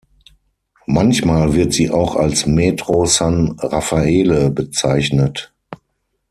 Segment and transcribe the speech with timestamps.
[0.87, 5.53] Manchmal wird sie auch als "Metro San Raffaele" bezeichnet.